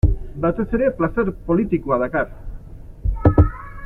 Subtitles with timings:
[0.45, 2.33] Batez ere, plazer politikoa dakar.